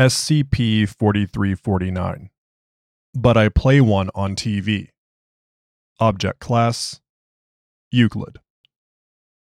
SCP 0.00 0.88
4349. 0.88 2.30
But 3.12 3.36
I 3.36 3.50
play 3.50 3.82
one 3.82 4.08
on 4.14 4.34
TV. 4.34 4.88
Object 5.98 6.40
Class 6.40 7.02
Euclid. 7.90 8.38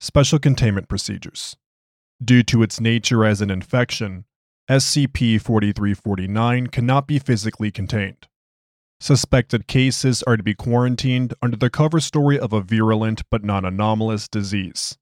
Special 0.01 0.41
Containment 0.41 0.89
Procedures. 0.89 1.57
Due 2.21 2.43
to 2.43 2.65
its 2.65 2.81
nature 2.81 3.25
as 3.25 3.41
an 3.41 3.53
infection, 3.53 4.25
SCP 4.69 5.41
4349 5.41 6.67
cannot 6.67 7.07
be 7.07 7.21
physically 7.21 7.71
contained. 7.71 8.27
Suspected 8.99 9.69
cases 9.69 10.25
are 10.25 10.37
to 10.37 10.43
be 10.43 10.55
quarantined 10.55 11.35
under 11.41 11.57
the 11.57 11.71
cover 11.71 12.01
story 12.01 12.37
of 12.37 12.53
a 12.53 12.61
virulent 12.61 13.23
but 13.31 13.45
non 13.45 13.65
anomalous 13.65 14.27
disease. 14.27 14.99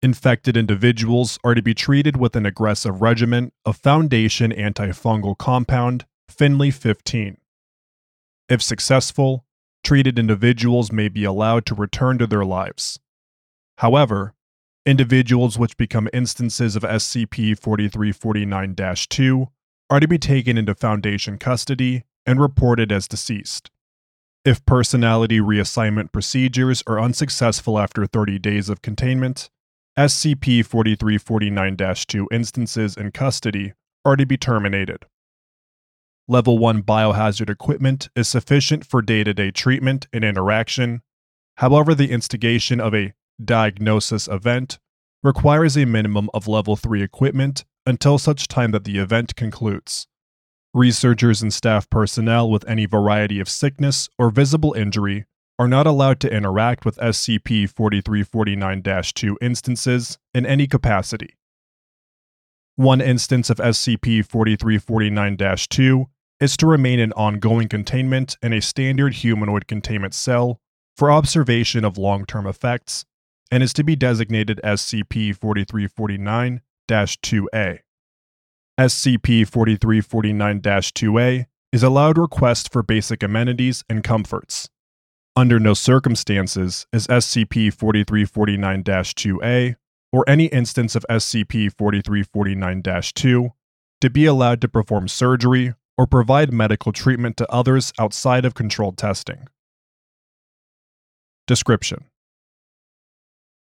Infected 0.00 0.56
individuals 0.56 1.40
are 1.42 1.56
to 1.56 1.62
be 1.62 1.74
treated 1.74 2.16
with 2.16 2.36
an 2.36 2.46
aggressive 2.46 3.02
regimen 3.02 3.50
of 3.64 3.76
Foundation 3.76 4.52
antifungal 4.52 5.36
compound, 5.36 6.06
Finley 6.28 6.70
15. 6.70 7.36
If 8.48 8.62
successful, 8.62 9.44
treated 9.82 10.16
individuals 10.16 10.92
may 10.92 11.08
be 11.08 11.24
allowed 11.24 11.66
to 11.66 11.74
return 11.74 12.16
to 12.18 12.28
their 12.28 12.44
lives. 12.44 13.00
However, 13.78 14.34
individuals 14.86 15.58
which 15.58 15.76
become 15.76 16.08
instances 16.12 16.76
of 16.76 16.84
SCP 16.84 17.58
4349 17.58 18.76
2 19.08 19.48
are 19.90 19.98
to 19.98 20.06
be 20.06 20.18
taken 20.18 20.56
into 20.56 20.76
Foundation 20.76 21.38
custody 21.38 22.04
and 22.24 22.40
reported 22.40 22.92
as 22.92 23.08
deceased. 23.08 23.68
If 24.44 24.64
personality 24.64 25.40
reassignment 25.40 26.12
procedures 26.12 26.84
are 26.86 27.00
unsuccessful 27.00 27.80
after 27.80 28.06
30 28.06 28.38
days 28.38 28.68
of 28.68 28.80
containment, 28.80 29.50
SCP 29.98 30.64
4349 30.64 31.76
2 32.06 32.28
instances 32.30 32.96
in 32.96 33.10
custody 33.10 33.72
are 34.04 34.14
to 34.14 34.24
be 34.24 34.36
terminated. 34.36 35.06
Level 36.28 36.56
1 36.56 36.84
biohazard 36.84 37.50
equipment 37.50 38.08
is 38.14 38.28
sufficient 38.28 38.86
for 38.86 39.02
day 39.02 39.24
to 39.24 39.34
day 39.34 39.50
treatment 39.50 40.06
and 40.12 40.22
interaction. 40.22 41.02
However, 41.56 41.96
the 41.96 42.12
instigation 42.12 42.78
of 42.78 42.94
a 42.94 43.12
diagnosis 43.44 44.28
event 44.28 44.78
requires 45.24 45.76
a 45.76 45.84
minimum 45.84 46.30
of 46.32 46.46
Level 46.46 46.76
3 46.76 47.02
equipment 47.02 47.64
until 47.84 48.18
such 48.18 48.46
time 48.46 48.70
that 48.70 48.84
the 48.84 48.98
event 48.98 49.34
concludes. 49.34 50.06
Researchers 50.72 51.42
and 51.42 51.52
staff 51.52 51.90
personnel 51.90 52.48
with 52.48 52.64
any 52.68 52.86
variety 52.86 53.40
of 53.40 53.48
sickness 53.48 54.08
or 54.16 54.30
visible 54.30 54.74
injury 54.74 55.24
are 55.58 55.68
not 55.68 55.86
allowed 55.86 56.20
to 56.20 56.32
interact 56.32 56.84
with 56.84 56.96
SCP 56.98 57.68
4349 57.68 58.82
2 59.14 59.38
instances 59.40 60.18
in 60.32 60.46
any 60.46 60.66
capacity. 60.66 61.36
One 62.76 63.00
instance 63.00 63.50
of 63.50 63.56
SCP 63.56 64.24
4349 64.24 65.36
2 65.68 66.06
is 66.40 66.56
to 66.56 66.66
remain 66.66 67.00
in 67.00 67.12
ongoing 67.14 67.68
containment 67.68 68.36
in 68.40 68.52
a 68.52 68.62
standard 68.62 69.14
humanoid 69.14 69.66
containment 69.66 70.14
cell 70.14 70.60
for 70.96 71.10
observation 71.10 71.84
of 71.84 71.98
long 71.98 72.24
term 72.24 72.46
effects 72.46 73.04
and 73.50 73.62
is 73.62 73.72
to 73.72 73.82
be 73.82 73.96
designated 73.96 74.60
SCP 74.62 75.34
4349 75.34 76.60
2A. 76.88 77.78
SCP 78.78 79.48
4349 79.48 80.60
2A 80.60 81.46
is 81.72 81.82
allowed 81.82 82.16
requests 82.16 82.68
for 82.68 82.84
basic 82.84 83.24
amenities 83.24 83.84
and 83.88 84.04
comforts 84.04 84.70
under 85.38 85.60
no 85.60 85.72
circumstances 85.72 86.84
is 86.92 87.06
SCP 87.06 87.72
4349 87.72 88.82
2A 88.82 89.76
or 90.12 90.24
any 90.28 90.46
instance 90.46 90.96
of 90.96 91.06
SCP 91.08 91.72
4349 91.78 92.82
2 93.14 93.50
to 94.00 94.10
be 94.10 94.24
allowed 94.26 94.60
to 94.60 94.68
perform 94.68 95.06
surgery 95.06 95.74
or 95.96 96.08
provide 96.08 96.52
medical 96.52 96.90
treatment 96.90 97.36
to 97.36 97.48
others 97.52 97.92
outside 98.00 98.44
of 98.44 98.54
controlled 98.54 98.98
testing. 98.98 99.46
Description 101.46 102.06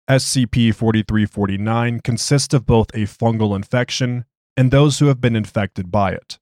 SCP 0.07 0.75
4349 0.75 2.01
consists 2.01 2.53
of 2.53 2.67
both 2.67 2.91
a 2.93 3.07
fungal 3.07 3.55
infection 3.55 4.25
and 4.55 4.69
those 4.69 4.99
who 4.99 5.07
have 5.07 5.19
been 5.19 5.35
infected 5.35 5.89
by 5.89 6.11
it. 6.11 6.37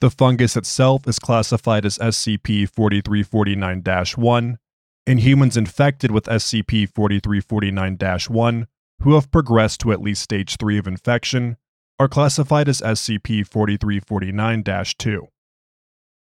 The 0.00 0.10
fungus 0.10 0.56
itself 0.56 1.08
is 1.08 1.18
classified 1.18 1.86
as 1.86 1.96
SCP 1.96 2.68
4349 2.68 3.82
1, 4.16 4.58
and 5.06 5.20
humans 5.20 5.56
infected 5.56 6.10
with 6.10 6.24
SCP 6.24 6.88
4349 6.94 8.18
1 8.28 8.66
who 9.00 9.14
have 9.14 9.30
progressed 9.30 9.80
to 9.80 9.92
at 9.92 10.02
least 10.02 10.22
stage 10.22 10.56
3 10.56 10.78
of 10.78 10.86
infection 10.86 11.56
are 11.98 12.08
classified 12.08 12.68
as 12.68 12.82
SCP 12.82 13.46
4349 13.46 14.62
2. 14.98 15.28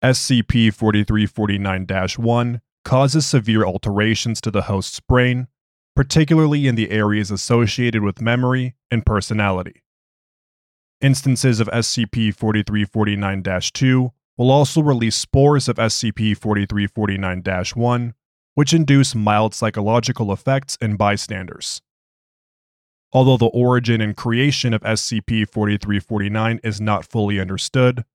SCP 0.03 0.73
4349 0.73 2.07
1 2.17 2.61
causes 2.85 3.25
severe 3.25 3.63
alterations 3.65 4.39
to 4.41 4.51
the 4.51 4.63
host's 4.63 4.99
brain, 4.99 5.47
particularly 5.95 6.67
in 6.67 6.75
the 6.75 6.91
areas 6.91 7.31
associated 7.31 8.03
with 8.03 8.21
memory 8.21 8.75
and 8.91 9.03
personality. 9.03 9.81
Instances 11.03 11.59
of 11.59 11.67
SCP 11.67 12.33
4349 12.33 13.43
2 13.73 14.13
will 14.37 14.49
also 14.49 14.81
release 14.81 15.17
spores 15.17 15.67
of 15.67 15.75
SCP 15.75 16.37
4349 16.37 17.43
1, 17.75 18.13
which 18.53 18.73
induce 18.73 19.13
mild 19.13 19.53
psychological 19.53 20.31
effects 20.31 20.77
in 20.77 20.95
bystanders. 20.95 21.81
Although 23.11 23.35
the 23.35 23.47
origin 23.47 23.99
and 23.99 24.15
creation 24.15 24.73
of 24.73 24.81
SCP 24.83 25.45
4349 25.49 26.61
is 26.63 26.79
not 26.79 27.03
fully 27.03 27.37
understood, 27.37 28.05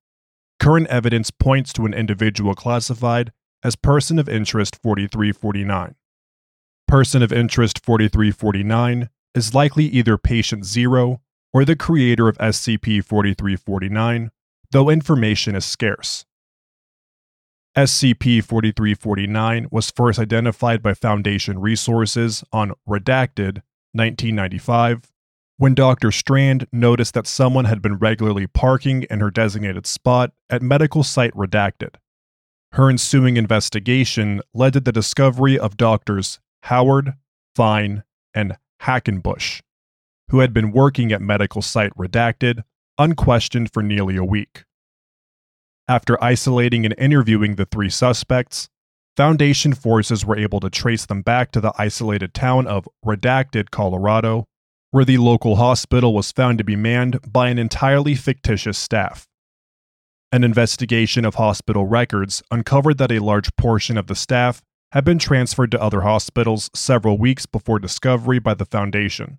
current 0.59 0.87
evidence 0.87 1.31
points 1.31 1.75
to 1.75 1.85
an 1.85 1.93
individual 1.93 2.55
classified 2.55 3.33
as 3.63 3.77
Person 3.77 4.19
of 4.19 4.31
Interest 4.31 4.75
4349. 4.83 5.95
Person 6.87 7.23
of 7.23 7.35
Interest 7.35 7.85
4349 7.85 9.11
is 9.35 9.55
likely 9.55 9.85
either 9.85 10.17
Patient 10.17 10.65
0 10.65 11.21
or 11.53 11.65
the 11.65 11.77
creator 11.77 12.29
of 12.29 12.39
SCP 12.39 13.05
4349, 13.05 14.31
though 14.71 14.91
information 14.91 15.55
is 15.55 15.65
scarce. 15.65 16.25
SCP 17.77 18.43
4349 18.43 19.69
was 19.71 19.91
first 19.91 20.19
identified 20.19 20.83
by 20.83 20.95
Foundation 20.95 21.61
Resources 21.61 22.43
on 22.53 22.73
Redacted 22.89 23.63
1995 23.93 25.13
when 25.59 25.75
Dr. 25.75 26.11
Strand 26.11 26.67
noticed 26.73 27.15
that 27.15 27.27
someone 27.27 27.67
had 27.67 27.83
been 27.83 27.97
regularly 27.97 28.47
parking 28.47 29.03
in 29.05 29.21
her 29.21 29.31
designated 29.31 29.87
spot 29.87 30.33
at 30.49 30.63
Medical 30.63 31.03
Site 31.03 31.35
Redacted. 31.35 31.97
Her 32.73 32.89
ensuing 32.89 33.37
investigation 33.37 34.41
led 34.55 34.75
to 34.75 34.81
the 34.81 34.93
discovery 34.93 35.59
of 35.59 35.77
doctors 35.77 36.39
Howard, 36.65 37.15
Fine, 37.55 38.05
and 38.35 38.57
Hackenbush, 38.83 39.61
who 40.31 40.41
had 40.41 40.53
been 40.53 40.73
working 40.73 41.13
at 41.13 41.23
medical 41.23 41.63
site 41.63 41.95
redacted, 41.97 42.63
unquestioned 42.99 43.73
for 43.73 43.83
nearly 43.83 44.17
a 44.17 44.25
week. 44.25 44.65
After 45.89 46.23
isolating 46.23 46.85
and 46.85 46.95
interviewing 46.99 47.55
the 47.55 47.65
three 47.65 47.91
suspects, 47.91 48.69
Foundation 49.17 49.75
forces 49.75 50.25
were 50.25 50.39
able 50.39 50.61
to 50.61 50.71
trace 50.71 51.05
them 51.05 51.23
back 51.23 51.51
to 51.51 51.61
the 51.61 51.73
isolated 51.77 52.33
town 52.35 52.69
of 52.69 52.89
Redacted, 53.05 53.71
Colorado, 53.71 54.45
where 54.93 55.05
the 55.05 55.19
local 55.19 55.57
hospital 55.57 56.15
was 56.15 56.31
found 56.31 56.59
to 56.59 56.65
be 56.65 56.77
manned 56.77 57.19
by 57.27 57.49
an 57.49 57.59
entirely 57.59 58.15
fictitious 58.15 58.79
staff. 58.79 59.27
An 60.31 60.45
investigation 60.45 61.25
of 61.25 61.35
hospital 61.35 61.85
records 61.85 62.43
uncovered 62.51 62.99
that 62.99 63.11
a 63.11 63.19
large 63.19 63.55
portion 63.57 63.99
of 63.99 64.07
the 64.07 64.15
staff 64.15 64.63
had 64.93 65.05
been 65.05 65.19
transferred 65.19 65.73
to 65.73 65.83
other 65.83 66.03
hospitals 66.03 66.71
several 66.75 67.19
weeks 67.19 67.45
before 67.45 67.79
discovery 67.79 68.39
by 68.39 68.55
the 68.55 68.67
Foundation. 68.67 69.39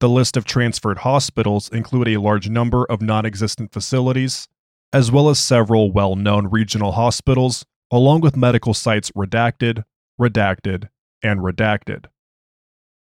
The 0.00 0.08
list 0.08 0.36
of 0.36 0.44
transferred 0.44 0.98
hospitals 0.98 1.68
include 1.68 2.08
a 2.08 2.16
large 2.18 2.48
number 2.48 2.84
of 2.86 3.02
non-existent 3.02 3.72
facilities, 3.72 4.48
as 4.92 5.10
well 5.10 5.28
as 5.28 5.38
several 5.38 5.92
well-known 5.92 6.48
regional 6.48 6.92
hospitals, 6.92 7.64
along 7.90 8.20
with 8.20 8.36
medical 8.36 8.74
sites 8.74 9.10
redacted, 9.12 9.84
redacted, 10.20 10.88
and 11.22 11.40
redacted. 11.40 12.06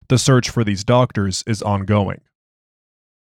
The 0.08 0.18
search 0.18 0.50
for 0.50 0.64
these 0.64 0.84
doctors 0.84 1.44
is 1.48 1.62
ongoing. 1.62 2.22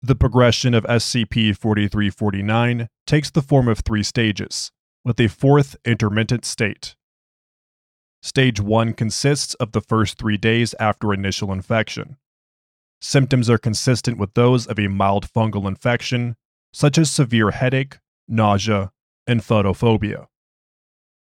The 0.01 0.15
progression 0.15 0.73
of 0.73 0.83
SCP 0.83 1.57
4349 1.57 2.89
takes 3.07 3.31
the 3.31 3.41
form 3.41 3.67
of 3.67 3.79
three 3.79 4.03
stages, 4.03 4.71
with 5.03 5.19
a 5.19 5.27
fourth 5.27 5.75
intermittent 5.83 6.45
state. 6.45 6.95
Stage 8.21 8.59
1 8.59 8.93
consists 8.93 9.53
of 9.55 9.71
the 9.71 9.81
first 9.81 10.17
three 10.17 10.37
days 10.37 10.75
after 10.79 11.13
initial 11.13 11.51
infection. 11.51 12.17
Symptoms 13.01 13.49
are 13.49 13.57
consistent 13.57 14.17
with 14.17 14.33
those 14.33 14.65
of 14.67 14.79
a 14.79 14.87
mild 14.87 15.27
fungal 15.31 15.67
infection, 15.67 16.35
such 16.73 16.97
as 16.97 17.11
severe 17.11 17.51
headache, 17.51 17.97
nausea, 18.27 18.91
and 19.27 19.41
photophobia. 19.41 20.27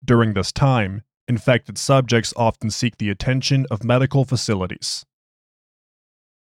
During 0.05 0.35
this 0.35 0.53
time, 0.53 1.03
infected 1.29 1.79
subjects 1.79 2.33
often 2.37 2.71
seek 2.71 2.97
the 2.97 3.11
attention 3.11 3.67
of 3.71 3.85
medical 3.85 4.25
facilities. 4.25 5.05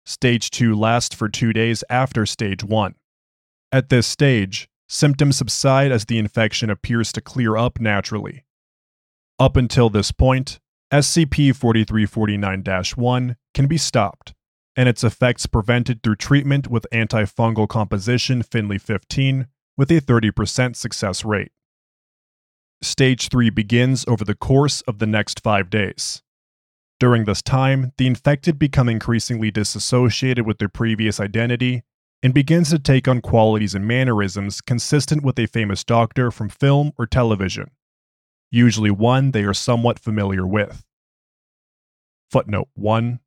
Stage 0.05 0.49
2 0.49 0.75
lasts 0.75 1.15
for 1.15 1.29
two 1.29 1.53
days 1.53 1.83
after 1.89 2.25
Stage 2.25 2.63
1. 2.63 2.95
At 3.71 3.89
this 3.89 4.07
stage, 4.07 4.67
symptoms 4.87 5.37
subside 5.37 5.91
as 5.91 6.05
the 6.05 6.17
infection 6.17 6.69
appears 6.69 7.11
to 7.13 7.21
clear 7.21 7.55
up 7.55 7.79
naturally. 7.79 8.45
Up 9.39 9.55
until 9.55 9.89
this 9.89 10.11
point, 10.11 10.59
SCP 10.91 11.55
4349 11.55 12.83
1 12.95 13.35
can 13.53 13.67
be 13.67 13.77
stopped, 13.77 14.33
and 14.75 14.87
its 14.87 15.03
effects 15.03 15.45
prevented 15.45 16.01
through 16.01 16.15
treatment 16.15 16.69
with 16.69 16.87
antifungal 16.91 17.67
composition 17.67 18.43
Finley 18.43 18.77
15 18.77 19.47
with 19.77 19.91
a 19.91 20.01
30% 20.01 20.75
success 20.75 21.25
rate. 21.25 21.51
Stage 22.81 23.29
3 23.29 23.49
begins 23.49 24.05
over 24.07 24.23
the 24.23 24.35
course 24.35 24.81
of 24.81 24.99
the 24.99 25.07
next 25.07 25.41
five 25.41 25.69
days. 25.69 26.23
During 26.99 27.25
this 27.25 27.41
time, 27.41 27.93
the 27.97 28.07
infected 28.07 28.57
become 28.57 28.89
increasingly 28.89 29.51
disassociated 29.51 30.45
with 30.45 30.57
their 30.57 30.69
previous 30.69 31.19
identity 31.19 31.83
and 32.23 32.33
begins 32.33 32.69
to 32.69 32.79
take 32.79 33.07
on 33.07 33.21
qualities 33.21 33.73
and 33.75 33.87
mannerisms 33.87 34.61
consistent 34.61 35.23
with 35.23 35.39
a 35.39 35.47
famous 35.47 35.83
doctor 35.83 36.31
from 36.31 36.49
film 36.49 36.91
or 36.97 37.05
television 37.05 37.71
usually 38.51 38.91
one 38.91 39.31
they 39.31 39.43
are 39.43 39.53
somewhat 39.53 39.97
familiar 39.97 40.45
with. 40.45 40.83
Footnote 42.29 42.67
1 42.75 43.19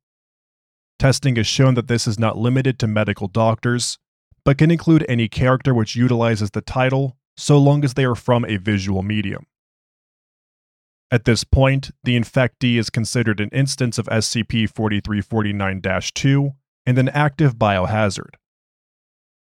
Testing 0.97 1.35
has 1.35 1.47
shown 1.47 1.75
that 1.75 1.87
this 1.87 2.07
is 2.07 2.17
not 2.17 2.37
limited 2.37 2.79
to 2.79 2.87
medical 2.87 3.27
doctors, 3.27 3.97
but 4.43 4.57
can 4.57 4.71
include 4.71 5.05
any 5.09 5.27
character 5.27 5.73
which 5.73 5.95
utilizes 5.95 6.51
the 6.51 6.61
title 6.61 7.17
so 7.35 7.57
long 7.57 7.83
as 7.83 7.95
they 7.95 8.05
are 8.05 8.15
from 8.15 8.45
a 8.45 8.57
visual 8.57 9.03
medium. 9.03 9.45
At 11.11 11.25
this 11.25 11.43
point, 11.43 11.91
the 12.03 12.17
infectee 12.17 12.77
is 12.77 12.89
considered 12.89 13.39
an 13.39 13.49
instance 13.51 13.97
of 13.97 14.07
SCP 14.07 14.69
4349 14.69 15.81
2 16.13 16.51
and 16.85 16.97
an 16.97 17.09
active 17.09 17.55
biohazard. 17.55 18.35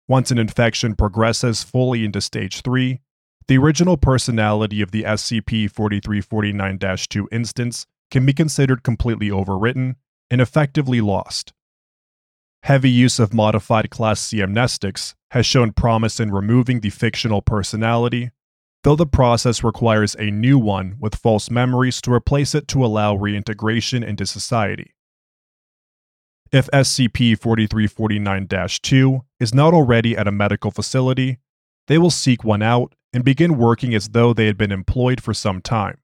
Once 0.08 0.32
an 0.32 0.38
infection 0.38 0.96
progresses 0.96 1.64
fully 1.64 2.06
into 2.06 2.22
Stage 2.22 2.62
3, 2.62 3.00
the 3.48 3.58
original 3.58 3.98
personality 3.98 4.82
of 4.82 4.92
the 4.92 5.04
SCP 5.04 5.72
4349 5.72 6.80
2 7.10 7.30
instance 7.32 7.86
can 8.12 8.26
be 8.26 8.34
considered 8.34 8.84
completely 8.84 9.30
overwritten 9.30 9.96
and 10.30 10.42
effectively 10.42 11.02
lost. 11.02 11.54
Heavy 12.64 12.90
use 12.90 13.20
of 13.20 13.34
modified 13.34 13.90
class 13.90 14.20
C 14.20 14.38
amnestics 14.38 15.14
has 15.32 15.46
shown 15.46 15.72
promise 15.72 16.20
in 16.20 16.32
removing 16.32 16.80
the 16.80 16.90
fictional 16.90 17.42
personality, 17.42 18.32
though 18.84 18.96
the 18.96 19.06
process 19.06 19.64
requires 19.64 20.16
a 20.16 20.32
new 20.32 20.58
one 20.58 20.96
with 21.00 21.16
false 21.16 21.50
memories 21.50 22.02
to 22.02 22.12
replace 22.12 22.56
it 22.56 22.68
to 22.70 22.86
allow 22.86 23.16
reintegration 23.16 24.04
into 24.04 24.26
society. 24.26 24.94
If 26.52 26.68
SCP 26.72 27.40
4349 27.40 28.48
2 28.82 29.22
is 29.40 29.54
not 29.54 29.74
already 29.74 30.16
at 30.16 30.28
a 30.28 30.32
medical 30.32 30.72
facility, 30.72 31.40
they 31.88 31.98
will 31.98 32.12
seek 32.12 32.44
one 32.44 32.62
out 32.62 32.96
and 33.12 33.24
begin 33.24 33.58
working 33.58 33.94
as 33.94 34.10
though 34.10 34.34
they 34.34 34.46
had 34.46 34.58
been 34.58 34.72
employed 34.72 35.22
for 35.22 35.34
some 35.34 35.62
time. 35.62 35.98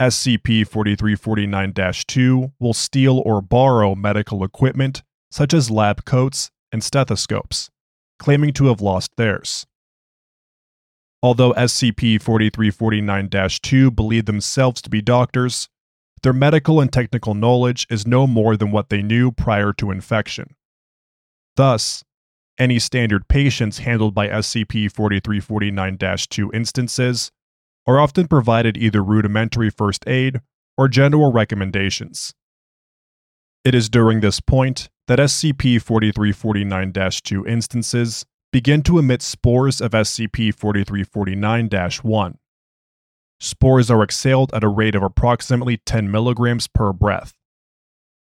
SCP 0.00 0.66
4349 0.66 1.72
2 2.06 2.52
will 2.58 2.74
steal 2.74 3.22
or 3.24 3.40
borrow 3.40 3.94
medical 3.94 4.44
equipment 4.44 5.02
such 5.30 5.54
as 5.54 5.70
lab 5.70 6.04
coats 6.04 6.50
and 6.70 6.84
stethoscopes, 6.84 7.70
claiming 8.18 8.52
to 8.52 8.66
have 8.66 8.82
lost 8.82 9.10
theirs. 9.16 9.66
Although 11.22 11.54
SCP 11.54 12.20
4349 12.20 13.48
2 13.62 13.90
believe 13.90 14.26
themselves 14.26 14.82
to 14.82 14.90
be 14.90 15.00
doctors, 15.00 15.68
their 16.22 16.34
medical 16.34 16.80
and 16.80 16.92
technical 16.92 17.34
knowledge 17.34 17.86
is 17.88 18.06
no 18.06 18.26
more 18.26 18.56
than 18.56 18.70
what 18.70 18.90
they 18.90 19.00
knew 19.00 19.32
prior 19.32 19.72
to 19.74 19.90
infection. 19.90 20.54
Thus, 21.56 22.04
any 22.58 22.78
standard 22.78 23.28
patients 23.28 23.78
handled 23.78 24.14
by 24.14 24.28
SCP 24.28 24.92
4349 24.92 25.98
2 26.28 26.52
instances 26.52 27.32
are 27.86 28.00
often 28.00 28.26
provided 28.26 28.76
either 28.76 29.02
rudimentary 29.02 29.70
first 29.70 30.04
aid 30.06 30.40
or 30.76 30.88
general 30.88 31.32
recommendations. 31.32 32.34
It 33.64 33.74
is 33.74 33.88
during 33.88 34.20
this 34.20 34.40
point 34.40 34.88
that 35.08 35.18
SCP 35.18 35.80
4349 35.80 36.92
2 36.92 37.46
instances 37.46 38.24
begin 38.52 38.82
to 38.82 38.98
emit 38.98 39.22
spores 39.22 39.80
of 39.80 39.92
SCP 39.92 40.54
4349 40.54 41.68
1. 42.02 42.38
Spores 43.38 43.90
are 43.90 44.02
exhaled 44.02 44.54
at 44.54 44.64
a 44.64 44.68
rate 44.68 44.94
of 44.94 45.02
approximately 45.02 45.76
10 45.76 46.10
milligrams 46.10 46.68
per 46.68 46.92
breath. 46.92 47.34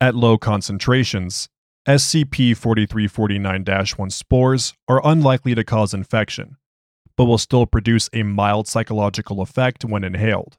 At 0.01 0.15
low 0.15 0.37
concentrations, 0.37 1.47
SCP 1.87 2.57
4349 2.57 3.63
1 3.97 4.09
spores 4.09 4.73
are 4.87 5.01
unlikely 5.05 5.55
to 5.55 5.63
cause 5.63 5.93
infection, 5.93 6.57
but 7.17 7.25
will 7.25 7.37
still 7.37 7.65
produce 7.65 8.09
a 8.13 8.23
mild 8.23 8.67
psychological 8.67 9.41
effect 9.41 9.83
when 9.83 10.03
inhaled. 10.03 10.57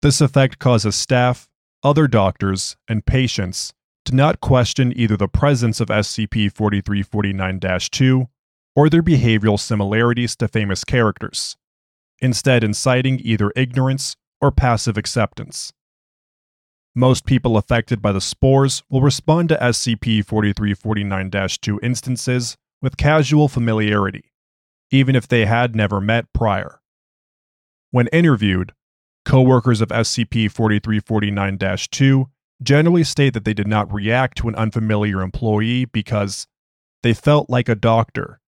This 0.00 0.20
effect 0.20 0.58
causes 0.58 0.96
staff, 0.96 1.48
other 1.82 2.08
doctors, 2.08 2.76
and 2.88 3.04
patients 3.04 3.74
to 4.04 4.14
not 4.14 4.40
question 4.40 4.92
either 4.96 5.16
the 5.16 5.28
presence 5.28 5.80
of 5.80 5.88
SCP 5.88 6.52
4349 6.52 7.60
2 7.90 8.28
or 8.74 8.88
their 8.88 9.02
behavioral 9.02 9.60
similarities 9.60 10.34
to 10.36 10.48
famous 10.48 10.82
characters, 10.82 11.56
instead, 12.20 12.64
inciting 12.64 13.20
either 13.22 13.52
ignorance 13.54 14.16
or 14.40 14.50
passive 14.50 14.96
acceptance. 14.96 15.72
Most 16.94 17.24
people 17.24 17.56
affected 17.56 18.02
by 18.02 18.12
the 18.12 18.20
spores 18.20 18.82
will 18.90 19.02
respond 19.02 19.48
to 19.48 19.56
SCP 19.56 20.24
4349 20.24 21.48
2 21.60 21.80
instances 21.82 22.56
with 22.82 22.96
casual 22.96 23.48
familiarity, 23.48 24.31
even 24.92 25.16
if 25.16 25.26
they 25.26 25.46
had 25.46 25.74
never 25.74 26.00
met 26.00 26.32
prior. 26.32 26.80
When 27.90 28.06
interviewed, 28.08 28.72
coworkers 29.24 29.80
of 29.80 29.88
SCP 29.88 30.50
4349 30.50 31.58
2 31.90 32.26
generally 32.62 33.02
state 33.02 33.34
that 33.34 33.44
they 33.44 33.54
did 33.54 33.66
not 33.66 33.92
react 33.92 34.38
to 34.38 34.48
an 34.48 34.54
unfamiliar 34.54 35.20
employee 35.20 35.86
because 35.86 36.46
they 37.02 37.12
felt 37.12 37.50
like 37.50 37.68
a 37.68 37.74
doctor, 37.74 38.40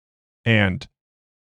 and 0.44 0.86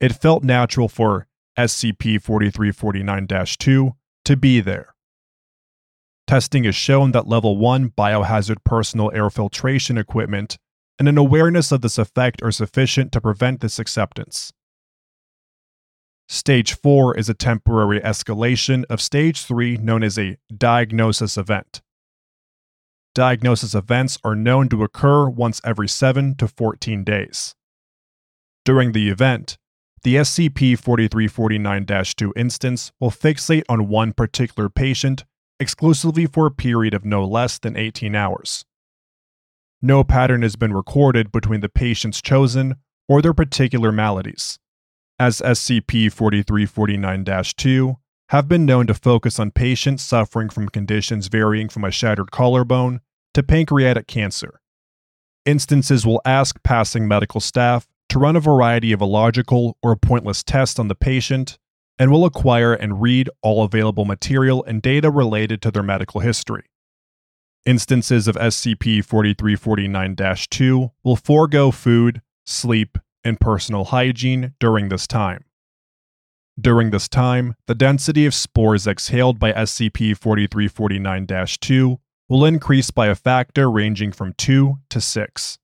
it 0.01 0.13
felt 0.13 0.45
natural 0.45 0.89
for 0.89 1.27
SCP 1.59 2.21
4349 2.21 3.27
2 3.59 3.93
to 4.25 4.37
be 4.37 4.61
there. 4.61 4.95
Testing 6.27 6.65
has 6.65 6.77
shown 6.77 7.13
that 7.13 7.27
level 7.27 7.57
1 7.57 7.91
biohazard 7.97 8.63
personal 8.65 9.11
air 9.15 9.31
filtration 9.31 9.97
equipment 9.97 10.59
and 10.99 11.09
an 11.09 11.17
awareness 11.17 11.73
of 11.73 11.81
this 11.81 11.97
effect 11.97 12.43
are 12.43 12.51
sufficient 12.51 13.13
to 13.13 13.21
prevent 13.21 13.61
this 13.61 13.79
acceptance. 13.79 14.53
Stage 16.31 16.75
4 16.75 17.17
is 17.17 17.31
a 17.31 17.35
temporary 17.35 18.01
escalation 18.01 18.85
of 18.91 19.01
Stage 19.01 19.45
3 19.45 19.79
known 19.79 20.03
as 20.03 20.19
a 20.19 20.37
diagnosis 20.55 21.39
event. 21.39 21.81
Diagnosis 23.15 23.75
events 23.75 24.19
are 24.23 24.35
known 24.35 24.69
to 24.69 24.85
occur 24.85 25.27
once 25.27 25.59
every 25.65 25.89
7 25.89 26.35
to 26.35 26.47
14 26.47 27.03
days. 27.03 27.55
During 28.67 28.93
the 28.93 29.09
event, 29.09 29.57
the 30.03 30.17
SCP 30.17 30.79
4349 30.79 31.87
2 31.87 32.33
instance 32.37 32.93
will 33.01 33.11
fixate 33.11 33.65
on 33.67 33.89
one 33.89 34.13
particular 34.13 34.69
patient 34.69 35.25
exclusively 35.59 36.27
for 36.27 36.45
a 36.45 36.51
period 36.51 36.93
of 36.93 37.07
no 37.07 37.25
less 37.25 37.59
than 37.59 37.75
18 37.75 38.15
hours. 38.15 38.67
No 39.81 40.05
pattern 40.05 40.43
has 40.43 40.57
been 40.57 40.75
recorded 40.75 41.33
between 41.33 41.63
the 41.63 41.71
patients 41.71 42.21
chosen 42.21 42.77
or 43.09 43.23
their 43.23 43.33
particular 43.33 43.91
maladies, 43.91 44.59
as 45.19 45.41
SCP 45.41 46.13
4349 46.13 47.25
2 47.57 47.97
have 48.29 48.47
been 48.47 48.67
known 48.67 48.87
to 48.87 48.95
focus 48.95 49.39
on 49.39 49.51
patients 49.51 50.03
suffering 50.03 50.49
from 50.49 50.69
conditions 50.69 51.29
varying 51.29 51.69
from 51.69 51.85
a 51.85 51.91
shattered 51.91 52.31
collarbone 52.31 53.01
to 53.35 53.43
pancreatic 53.43 54.07
cancer. 54.07 54.61
Instances 55.45 56.05
will 56.05 56.21
ask 56.25 56.63
passing 56.63 57.09
medical 57.09 57.41
staff 57.41 57.89
to 58.11 58.19
run 58.19 58.37
a 58.37 58.41
variety 58.41 58.93
of 58.93 59.01
illogical 59.01 59.77
or 59.83 59.97
pointless 59.97 60.43
tests 60.43 60.79
on 60.79 60.89
the 60.89 60.95
patient 60.95 61.59
and 61.99 62.11
will 62.11 62.25
acquire 62.25 62.75
and 62.75 63.03
read 63.03 63.29
all 63.43 63.65
available 63.65 64.05
material 64.05 64.63
and 64.65 64.83
data 64.83 65.11
related 65.11 65.61
to 65.63 65.71
their 65.71 65.83
medical 65.83 66.21
history. 66.21 66.65
Instances 67.67 68.29
of 68.29 68.37
SCP 68.37 69.05
4349 69.05 70.17
2 70.51 70.91
will 71.03 71.17
forego 71.17 71.71
food, 71.71 72.23
sleep, 72.47 72.99
and 73.25 73.41
personal 73.41 73.87
hygiene 73.87 74.55
during 74.61 74.89
this 74.89 75.07
time. 75.07 75.45
During 76.61 76.91
this 76.91 77.09
time, 77.09 77.55
the 77.67 77.75
density 77.75 78.27
of 78.27 78.35
spores 78.35 78.87
exhaled 78.87 79.39
by 79.39 79.53
SCP 79.53 80.17
4349 80.17 81.27
2 81.61 82.01
will 82.29 82.45
increase 82.45 82.91
by 82.91 83.07
a 83.07 83.15
factor 83.15 83.71
ranging 83.71 84.13
from 84.13 84.33
2 84.35 84.79
to 84.91 85.01
6. 85.01 85.59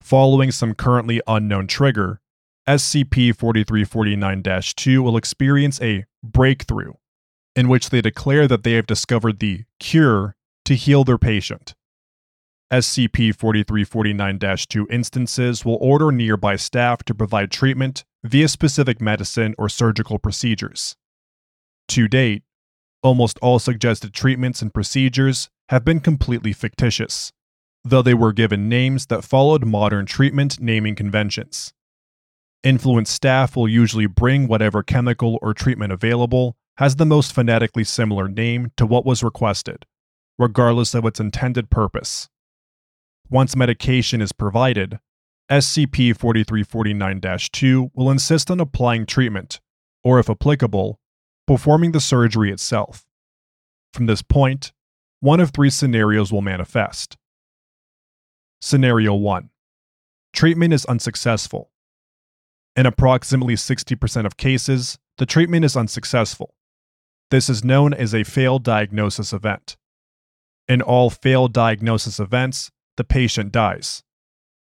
Following 0.00 0.52
some 0.52 0.74
currently 0.74 1.20
unknown 1.26 1.66
trigger, 1.66 2.20
SCP 2.68 3.34
4349 3.34 4.42
2 4.76 5.02
will 5.02 5.16
experience 5.16 5.80
a 5.80 6.04
breakthrough 6.22 6.92
in 7.56 7.68
which 7.68 7.90
they 7.90 8.00
declare 8.00 8.46
that 8.46 8.62
they 8.62 8.74
have 8.74 8.86
discovered 8.86 9.40
the 9.40 9.64
cure 9.80 10.36
to 10.64 10.74
heal 10.74 11.02
their 11.02 11.18
patient. 11.18 11.74
SCP 12.70 13.34
4349 13.34 14.56
2 14.68 14.86
instances 14.90 15.64
will 15.64 15.78
order 15.80 16.12
nearby 16.12 16.54
staff 16.56 17.02
to 17.04 17.14
provide 17.14 17.50
treatment 17.50 18.04
via 18.22 18.46
specific 18.46 19.00
medicine 19.00 19.54
or 19.56 19.70
surgical 19.70 20.18
procedures. 20.18 20.94
To 21.88 22.08
date, 22.08 22.42
almost 23.02 23.38
all 23.40 23.58
suggested 23.58 24.12
treatments 24.12 24.60
and 24.60 24.74
procedures 24.74 25.48
have 25.70 25.84
been 25.84 26.00
completely 26.00 26.52
fictitious, 26.52 27.32
though 27.84 28.02
they 28.02 28.12
were 28.12 28.32
given 28.34 28.68
names 28.68 29.06
that 29.06 29.24
followed 29.24 29.64
modern 29.64 30.04
treatment 30.04 30.60
naming 30.60 30.94
conventions. 30.94 31.72
Influenced 32.62 33.14
staff 33.14 33.56
will 33.56 33.68
usually 33.68 34.06
bring 34.06 34.46
whatever 34.46 34.82
chemical 34.82 35.38
or 35.40 35.54
treatment 35.54 35.92
available 35.92 36.56
has 36.76 36.96
the 36.96 37.06
most 37.06 37.32
phonetically 37.32 37.84
similar 37.84 38.28
name 38.28 38.72
to 38.76 38.84
what 38.84 39.06
was 39.06 39.22
requested, 39.22 39.86
regardless 40.38 40.94
of 40.94 41.06
its 41.06 41.18
intended 41.18 41.70
purpose. 41.70 42.28
Once 43.30 43.54
medication 43.54 44.22
is 44.22 44.32
provided, 44.32 44.98
SCP 45.50 46.16
4349 46.16 47.20
2 47.52 47.90
will 47.94 48.10
insist 48.10 48.50
on 48.50 48.60
applying 48.60 49.04
treatment, 49.04 49.60
or 50.02 50.18
if 50.18 50.30
applicable, 50.30 50.98
performing 51.46 51.92
the 51.92 52.00
surgery 52.00 52.50
itself. 52.50 53.06
From 53.92 54.06
this 54.06 54.22
point, 54.22 54.72
one 55.20 55.40
of 55.40 55.50
three 55.50 55.70
scenarios 55.70 56.32
will 56.32 56.42
manifest. 56.42 57.16
Scenario 58.60 59.14
1 59.14 59.50
Treatment 60.32 60.72
is 60.72 60.84
unsuccessful. 60.86 61.70
In 62.76 62.86
approximately 62.86 63.54
60% 63.54 64.24
of 64.24 64.36
cases, 64.36 64.98
the 65.16 65.26
treatment 65.26 65.64
is 65.64 65.76
unsuccessful. 65.76 66.54
This 67.30 67.48
is 67.50 67.64
known 67.64 67.92
as 67.92 68.14
a 68.14 68.24
failed 68.24 68.62
diagnosis 68.62 69.32
event. 69.32 69.76
In 70.68 70.80
all 70.80 71.10
failed 71.10 71.52
diagnosis 71.52 72.20
events, 72.20 72.70
the 72.98 73.04
patient 73.04 73.50
dies, 73.50 74.02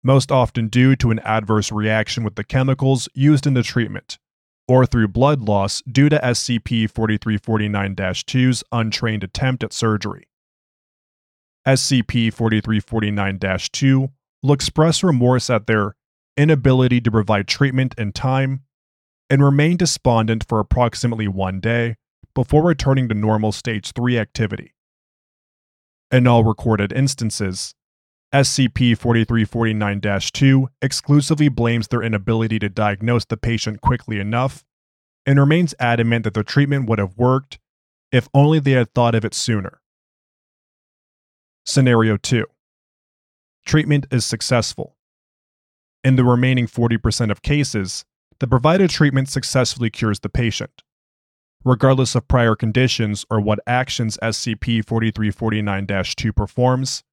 most 0.03 0.31
often 0.31 0.67
due 0.67 0.95
to 0.97 1.09
an 1.09 1.17
adverse 1.19 1.71
reaction 1.71 2.23
with 2.23 2.35
the 2.35 2.43
chemicals 2.43 3.09
used 3.15 3.47
in 3.47 3.55
the 3.55 3.63
treatment, 3.63 4.19
or 4.67 4.85
through 4.85 5.07
blood 5.07 5.41
loss 5.41 5.81
due 5.81 6.09
to 6.09 6.19
SCP 6.19 6.87
4349 6.91 7.95
2's 7.95 8.63
untrained 8.71 9.23
attempt 9.23 9.63
at 9.63 9.73
surgery. 9.73 10.27
SCP 11.67 12.31
4349 12.31 13.39
2 13.71 14.09
will 14.43 14.53
express 14.53 15.03
remorse 15.03 15.49
at 15.49 15.65
their 15.65 15.95
inability 16.37 17.01
to 17.01 17.09
provide 17.09 17.47
treatment 17.47 17.95
in 17.97 18.11
time 18.11 18.61
and 19.29 19.43
remain 19.43 19.77
despondent 19.77 20.45
for 20.47 20.59
approximately 20.59 21.27
one 21.27 21.59
day 21.59 21.95
before 22.35 22.63
returning 22.63 23.09
to 23.09 23.15
normal 23.15 23.51
Stage 23.51 23.91
3 23.93 24.19
activity. 24.19 24.75
In 26.11 26.27
all 26.27 26.43
recorded 26.43 26.93
instances, 26.93 27.73
SCP 28.33 28.97
4349 28.97 30.19
2 30.33 30.69
exclusively 30.81 31.49
blames 31.49 31.87
their 31.87 32.03
inability 32.03 32.59
to 32.59 32.69
diagnose 32.69 33.25
the 33.25 33.37
patient 33.37 33.81
quickly 33.81 34.19
enough 34.19 34.63
and 35.25 35.39
remains 35.39 35.73
adamant 35.79 36.23
that 36.23 36.33
the 36.33 36.43
treatment 36.43 36.89
would 36.89 36.99
have 36.99 37.17
worked 37.17 37.59
if 38.11 38.27
only 38.33 38.59
they 38.59 38.71
had 38.71 38.93
thought 38.93 39.15
of 39.15 39.25
it 39.25 39.33
sooner. 39.33 39.81
Scenario 41.65 42.17
2 42.17 42.45
Treatment 43.65 44.05
is 44.11 44.25
successful. 44.25 44.95
In 46.03 46.15
the 46.15 46.23
remaining 46.23 46.67
40% 46.67 47.31
of 47.31 47.41
cases, 47.41 48.05
the 48.39 48.47
provided 48.47 48.91
treatment 48.91 49.29
successfully 49.29 49.89
cures 49.89 50.19
the 50.19 50.29
patient. 50.29 50.83
Regardless 51.63 52.13
of 52.13 52.27
prior 52.27 52.55
conditions 52.55 53.25
or 53.31 53.39
what 53.39 53.59
actions 53.65 54.19
SCP 54.21 54.85
4349 54.85 55.87
2 56.15 56.33
performs, 56.33 57.03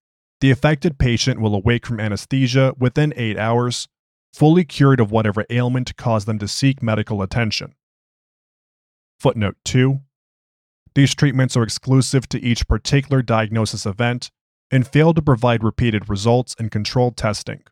the 0.42 0.50
affected 0.50 0.98
patient 0.98 1.40
will 1.40 1.54
awake 1.54 1.86
from 1.86 2.00
anesthesia 2.00 2.74
within 2.76 3.14
8 3.16 3.38
hours, 3.38 3.86
fully 4.34 4.64
cured 4.64 4.98
of 4.98 5.12
whatever 5.12 5.46
ailment 5.50 5.96
caused 5.96 6.26
them 6.26 6.40
to 6.40 6.48
seek 6.48 6.82
medical 6.82 7.22
attention. 7.22 7.76
Footnote 9.20 9.54
2 9.64 10.00
These 10.96 11.14
treatments 11.14 11.56
are 11.56 11.62
exclusive 11.62 12.28
to 12.30 12.42
each 12.42 12.66
particular 12.66 13.22
diagnosis 13.22 13.86
event 13.86 14.32
and 14.68 14.84
fail 14.84 15.14
to 15.14 15.22
provide 15.22 15.62
repeated 15.62 16.08
results 16.08 16.56
in 16.58 16.70
controlled 16.70 17.16
testing. 17.16 17.62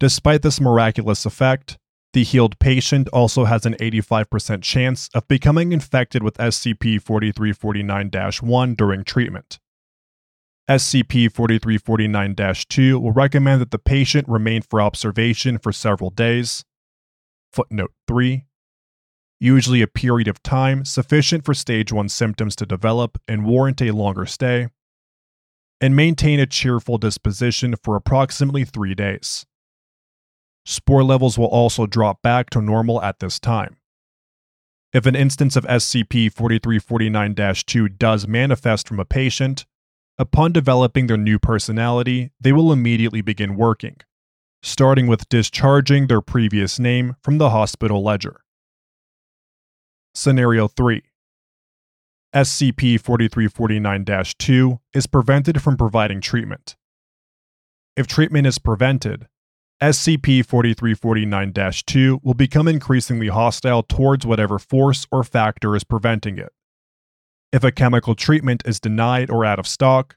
Despite 0.00 0.42
this 0.42 0.60
miraculous 0.60 1.24
effect, 1.24 1.78
the 2.14 2.24
healed 2.24 2.58
patient 2.58 3.06
also 3.10 3.44
has 3.44 3.64
an 3.64 3.74
85% 3.74 4.62
chance 4.62 5.08
of 5.14 5.28
becoming 5.28 5.70
infected 5.70 6.24
with 6.24 6.36
SCP 6.38 7.00
4349 7.00 8.10
1 8.40 8.74
during 8.74 9.04
treatment. 9.04 9.60
SCP 10.70 11.32
4349 11.32 12.54
2 12.68 13.00
will 13.00 13.10
recommend 13.10 13.60
that 13.60 13.72
the 13.72 13.78
patient 13.78 14.28
remain 14.28 14.62
for 14.62 14.80
observation 14.80 15.58
for 15.58 15.72
several 15.72 16.10
days. 16.10 16.64
Footnote 17.52 17.90
3 18.06 18.44
Usually 19.40 19.82
a 19.82 19.88
period 19.88 20.28
of 20.28 20.40
time 20.44 20.84
sufficient 20.84 21.44
for 21.44 21.54
stage 21.54 21.92
1 21.92 22.08
symptoms 22.08 22.54
to 22.54 22.66
develop 22.66 23.18
and 23.26 23.44
warrant 23.44 23.82
a 23.82 23.90
longer 23.90 24.26
stay 24.26 24.68
and 25.80 25.96
maintain 25.96 26.38
a 26.38 26.46
cheerful 26.46 26.98
disposition 26.98 27.74
for 27.82 27.96
approximately 27.96 28.64
three 28.64 28.94
days. 28.94 29.44
Spore 30.64 31.02
levels 31.02 31.36
will 31.36 31.46
also 31.46 31.84
drop 31.86 32.22
back 32.22 32.48
to 32.50 32.62
normal 32.62 33.02
at 33.02 33.18
this 33.18 33.40
time. 33.40 33.76
If 34.92 35.04
an 35.06 35.16
instance 35.16 35.56
of 35.56 35.64
SCP 35.64 36.32
4349 36.32 37.54
2 37.66 37.88
does 37.88 38.28
manifest 38.28 38.86
from 38.86 39.00
a 39.00 39.04
patient, 39.04 39.66
upon 40.20 40.52
developing 40.52 41.06
their 41.06 41.16
new 41.16 41.38
personality, 41.38 42.30
they 42.38 42.52
will 42.52 42.72
immediately 42.72 43.22
begin 43.22 43.56
working, 43.56 43.96
starting 44.62 45.06
with 45.06 45.26
discharging 45.30 46.06
their 46.06 46.20
previous 46.20 46.78
name 46.78 47.16
from 47.22 47.38
the 47.38 47.48
hospital 47.48 48.02
ledger. 48.02 48.42
Scenario 50.14 50.68
3 50.68 51.02
SCP 52.34 53.00
4349 53.00 54.04
2 54.38 54.80
is 54.92 55.06
prevented 55.06 55.62
from 55.62 55.78
providing 55.78 56.20
treatment. 56.20 56.76
If 57.96 58.06
treatment 58.06 58.46
is 58.46 58.58
prevented, 58.58 59.26
SCP 59.82 60.44
4349 60.44 61.72
2 61.86 62.20
will 62.22 62.34
become 62.34 62.68
increasingly 62.68 63.28
hostile 63.28 63.82
towards 63.82 64.26
whatever 64.26 64.58
force 64.58 65.06
or 65.10 65.24
factor 65.24 65.74
is 65.74 65.82
preventing 65.82 66.36
it. 66.36 66.52
If 67.52 67.64
a 67.64 67.72
chemical 67.72 68.14
treatment 68.14 68.62
is 68.64 68.78
denied 68.78 69.28
or 69.28 69.44
out 69.44 69.58
of 69.58 69.66
stock, 69.66 70.16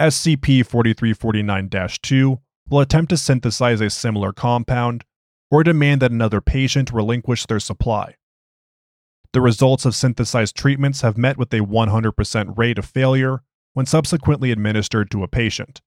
SCP 0.00 0.64
4349 0.64 1.68
2 2.00 2.40
will 2.70 2.80
attempt 2.80 3.10
to 3.10 3.16
synthesize 3.18 3.82
a 3.82 3.90
similar 3.90 4.32
compound 4.32 5.04
or 5.50 5.62
demand 5.62 6.00
that 6.00 6.12
another 6.12 6.40
patient 6.40 6.90
relinquish 6.90 7.44
their 7.44 7.60
supply. 7.60 8.14
The 9.34 9.42
results 9.42 9.84
of 9.84 9.94
synthesized 9.94 10.56
treatments 10.56 11.02
have 11.02 11.18
met 11.18 11.36
with 11.36 11.52
a 11.52 11.60
100% 11.60 12.56
rate 12.56 12.78
of 12.78 12.86
failure 12.86 13.42
when 13.74 13.84
subsequently 13.84 14.50
administered 14.50 15.10
to 15.10 15.22
a 15.22 15.28
patient. 15.28 15.82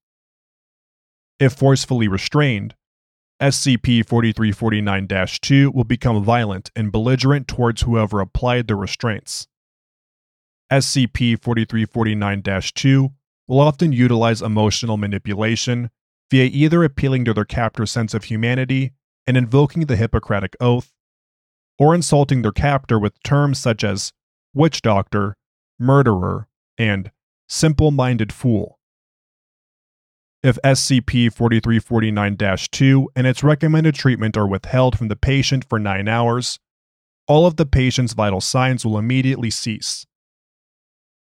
If 1.39 1.53
forcefully 1.53 2.07
restrained, 2.07 2.75
SCP 3.41 4.07
4349 4.07 5.07
2 5.41 5.71
will 5.71 5.83
become 5.83 6.23
violent 6.23 6.71
and 6.75 6.91
belligerent 6.91 7.47
towards 7.47 7.81
whoever 7.81 8.21
applied 8.21 8.67
the 8.67 8.75
restraints. 8.75 9.47
SCP 10.71 11.41
4349 11.41 12.43
2 12.73 13.09
will 13.47 13.59
often 13.59 13.91
utilize 13.91 14.41
emotional 14.41 14.97
manipulation 14.97 15.91
via 16.31 16.45
either 16.45 16.83
appealing 16.83 17.23
to 17.25 17.33
their 17.33 17.45
captor's 17.45 17.91
sense 17.91 18.13
of 18.13 18.25
humanity 18.25 18.91
and 19.27 19.37
invoking 19.37 19.85
the 19.85 19.95
Hippocratic 19.95 20.55
Oath, 20.59 20.91
or 21.77 21.93
insulting 21.93 22.41
their 22.41 22.51
captor 22.51 22.97
with 22.97 23.21
terms 23.23 23.59
such 23.59 23.83
as 23.83 24.11
witch 24.53 24.81
doctor, 24.81 25.35
murderer, 25.79 26.47
and 26.77 27.11
simple 27.47 27.91
minded 27.91 28.33
fool. 28.33 28.79
If 30.41 30.57
SCP 30.63 31.33
4349 31.33 32.37
2 32.71 33.09
and 33.15 33.27
its 33.27 33.43
recommended 33.43 33.95
treatment 33.95 34.37
are 34.37 34.47
withheld 34.47 34.97
from 34.97 35.07
the 35.07 35.15
patient 35.15 35.65
for 35.65 35.79
9 35.79 36.07
hours, 36.07 36.59
all 37.27 37.45
of 37.45 37.55
the 37.55 37.65
patient's 37.65 38.13
vital 38.13 38.41
signs 38.41 38.85
will 38.85 38.97
immediately 38.97 39.49
cease. 39.49 40.05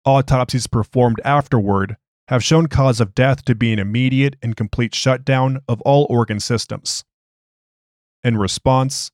Autopsies 0.05 0.67
performed 0.67 1.21
afterward 1.25 1.97
have 2.29 2.45
shown 2.45 2.67
cause 2.67 3.01
of 3.01 3.15
death 3.15 3.45
to 3.45 3.55
be 3.55 3.73
an 3.73 3.79
immediate 3.79 4.37
and 4.43 4.57
complete 4.57 4.95
shutdown 4.95 5.61
of 5.69 5.81
all 5.83 6.07
organ 6.11 6.41
systems. 6.41 7.05
In 8.23 8.37
response, 8.37 9.11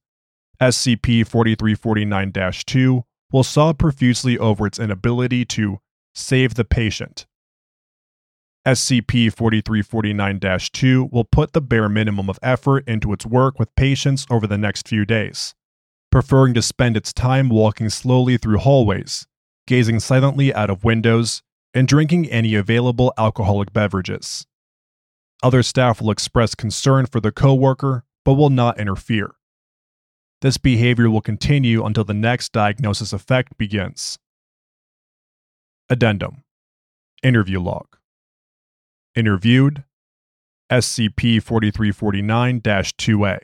SCP 0.61 1.27
4349 1.27 2.33
2 2.67 3.05
will 3.33 3.45
sob 3.45 3.79
profusely 3.79 4.39
over 4.39 4.67
its 4.67 4.79
inability 4.79 5.45
to 5.45 5.79
save 6.15 6.55
the 6.55 6.65
patient. 6.65 7.27
SCP 8.67 9.33
4349 9.33 10.41
2 10.73 11.09
will 11.11 11.25
put 11.25 11.53
the 11.53 11.61
bare 11.61 11.89
minimum 11.89 12.29
of 12.29 12.39
effort 12.43 12.87
into 12.87 13.13
its 13.13 13.25
work 13.25 13.59
with 13.59 13.75
patients 13.75 14.27
over 14.29 14.47
the 14.47 14.59
next 14.59 14.87
few 14.87 15.05
days, 15.05 15.55
preferring 16.11 16.53
to 16.55 16.63
spend 16.63 16.97
its 16.97 17.13
time 17.13 17.49
walking 17.49 17.89
slowly 17.89 18.37
through 18.37 18.59
hallways, 18.59 19.27
gazing 19.71 20.01
silently 20.01 20.53
out 20.53 20.69
of 20.69 20.83
windows, 20.83 21.45
and 21.73 21.87
drinking 21.87 22.29
any 22.29 22.57
available 22.57 23.15
alcoholic 23.17 23.73
beverages. 23.73 24.45
Other 25.45 25.63
staff 25.63 26.01
will 26.01 26.11
express 26.11 26.57
concern 26.57 27.07
for 27.07 27.21
the 27.21 27.31
coworker, 27.31 28.03
but 28.25 28.35
will 28.35 28.51
not 28.51 28.81
interfere. 28.81 29.37
This 30.41 30.59
behavior 30.59 31.09
will 31.09 31.21
continue 31.21 31.85
until 31.85 32.03
the 32.03 32.13
next 32.13 32.51
diagnosis 32.51 33.13
effect 33.13 33.57
begins. 33.59 34.19
Addendum 35.89 36.43
Interview 37.23 37.61
Log 37.61 37.97
Interviewed 39.15 39.85
SCP 40.69 41.41
4349 41.41 42.61
2A. 42.61 43.39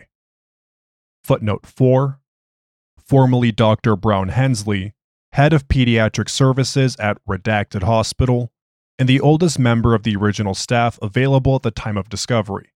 Footnote 1.23 1.67
4 1.67 2.19
Formerly 2.99 3.53
Dr. 3.53 3.95
Brown 3.95 4.31
Hensley, 4.31 4.96
Head 5.37 5.53
of 5.53 5.69
Pediatric 5.69 6.31
Services 6.31 6.97
at 6.99 7.19
Redacted 7.29 7.83
Hospital, 7.83 8.51
and 8.99 9.07
the 9.07 9.21
oldest 9.21 9.59
member 9.59 9.95
of 9.95 10.03
the 10.03 10.17
original 10.17 10.55
staff 10.55 10.99
available 11.03 11.57
at 11.57 11.63
the 11.63 11.71
time 11.71 11.99
of 11.99 12.09
discovery. 12.09 12.73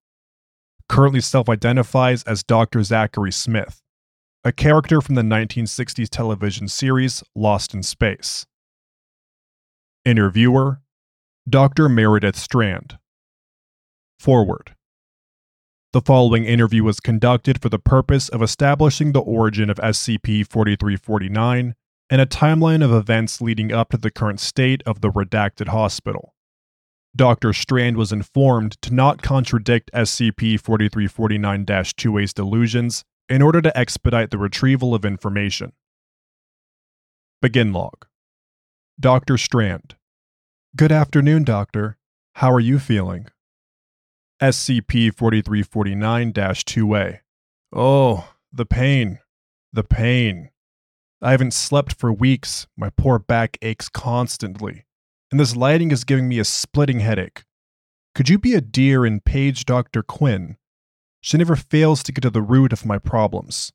Currently 0.87 1.23
self 1.23 1.49
identifies 1.49 2.23
as 2.25 2.43
Dr. 2.43 2.83
Zachary 2.83 3.33
Smith, 3.33 3.81
a 4.45 4.53
character 4.53 5.01
from 5.01 5.15
the 5.15 5.23
1960s 5.23 6.11
television 6.11 6.69
series 6.69 7.25
Lost 7.35 7.73
in 7.73 7.83
Space. 7.83 8.45
Interviewer 10.05 10.83
Dr. 11.49 11.89
Meredith 11.89 12.37
Strand. 12.37 12.99
Forward. 14.19 14.77
The 15.95 16.03
following 16.03 16.45
interview 16.45 16.85
was 16.85 17.01
conducted 17.01 17.63
for 17.63 17.71
the 17.71 17.79
purpose 17.79 18.29
of 18.29 18.43
establishing 18.43 19.13
the 19.13 19.23
origin 19.23 19.71
of 19.71 19.79
SCP 19.79 20.47
4349 20.47 21.75
and 22.11 22.21
a 22.21 22.27
timeline 22.27 22.85
of 22.85 22.93
events 22.93 23.41
leading 23.41 23.73
up 23.73 23.91
to 23.91 23.97
the 23.97 24.11
current 24.11 24.41
state 24.41 24.83
of 24.85 25.01
the 25.01 25.11
redacted 25.11 25.69
hospital. 25.69 26.35
Dr. 27.15 27.53
Strand 27.53 27.97
was 27.97 28.13
informed 28.13 28.81
to 28.83 28.93
not 28.93 29.23
contradict 29.23 29.91
SCP 29.95 30.61
4349 30.61 31.65
2A's 31.65 32.35
delusions 32.35 33.05
in 33.29 33.43
order 33.43 33.63
to 33.63 33.77
expedite 33.79 34.31
the 34.31 34.39
retrieval 34.39 34.95
of 34.95 35.05
information. 35.05 35.73
Begin 37.41 37.73
log. 37.73 38.07
Dr. 38.99 39.39
Strand. 39.39 39.97
Good 40.77 40.93
afternoon, 40.93 41.45
Doctor. 41.45 41.97
How 42.35 42.53
are 42.53 42.61
you 42.61 42.79
feeling? 42.79 43.29
SCP 44.41 45.15
4349 45.15 46.33
2A. 46.33 47.19
Oh, 47.73 48.29
the 48.53 48.67
pain. 48.67 49.19
The 49.73 49.85
pain. 49.85 50.51
I 51.23 51.33
haven't 51.33 51.53
slept 51.53 51.99
for 51.99 52.13
weeks. 52.13 52.67
My 52.77 52.91
poor 52.91 53.19
back 53.19 53.59
aches 53.61 53.89
constantly. 53.89 54.87
And 55.31 55.39
this 55.39 55.55
lighting 55.55 55.91
is 55.91 56.05
giving 56.05 56.29
me 56.29 56.39
a 56.39 56.45
splitting 56.45 57.01
headache. 57.01 57.45
Could 58.15 58.29
you 58.29 58.39
be 58.39 58.55
a 58.55 58.61
dear 58.61 59.05
and 59.05 59.25
page 59.25 59.65
Dr. 59.65 60.03
Quinn? 60.03 60.57
She 61.21 61.37
never 61.37 61.57
fails 61.57 62.03
to 62.05 62.13
get 62.13 62.23
to 62.23 62.31
the 62.31 62.43
root 62.43 62.73
of 62.73 62.87
my 62.87 62.99
problems. 62.99 63.73